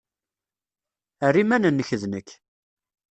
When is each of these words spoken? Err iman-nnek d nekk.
Err 1.25 1.35
iman-nnek 1.41 1.89
d 2.01 2.03
nekk. 2.11 2.29